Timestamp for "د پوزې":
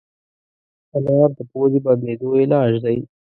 1.37-1.79